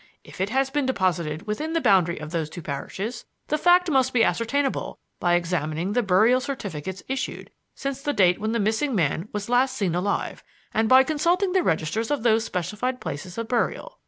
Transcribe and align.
If 0.23 0.41
it 0.41 0.49
has 0.49 0.71
been 0.71 0.87
deposited 0.87 1.45
within 1.45 1.73
the 1.73 1.79
boundary 1.79 2.19
of 2.19 2.31
those 2.31 2.49
two 2.49 2.63
parishes, 2.63 3.25
the 3.49 3.57
fact 3.59 3.87
must 3.87 4.13
be 4.13 4.23
ascertainable 4.23 4.97
by 5.19 5.35
examining 5.35 5.93
the 5.93 6.01
burial 6.01 6.41
certificates 6.41 7.03
issued 7.07 7.51
since 7.75 8.01
the 8.01 8.11
date 8.11 8.41
when 8.41 8.51
the 8.51 8.59
missing 8.59 8.95
man 8.95 9.29
was 9.31 9.47
last 9.47 9.77
seen 9.77 9.93
alive 9.93 10.43
and 10.73 10.89
by 10.89 11.03
consulting 11.03 11.51
the 11.51 11.61
registers 11.61 12.09
of 12.09 12.23
those 12.23 12.43
specified 12.43 12.99
places 12.99 13.37
of 13.37 13.47
burial. 13.47 13.99